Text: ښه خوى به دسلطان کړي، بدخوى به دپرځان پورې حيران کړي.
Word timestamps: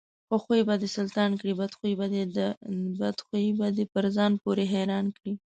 ښه 0.27 0.35
خوى 0.43 0.59
به 0.67 0.75
دسلطان 0.85 1.31
کړي، 1.39 1.53
بدخوى 3.01 3.51
به 3.59 3.67
دپرځان 3.79 4.31
پورې 4.43 4.63
حيران 4.73 5.05
کړي. 5.17 5.31